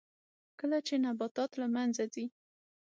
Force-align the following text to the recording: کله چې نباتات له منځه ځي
کله 0.59 0.77
چې 0.87 0.93
نباتات 1.05 1.51
له 1.61 1.67
منځه 1.75 2.03
ځي 2.13 2.25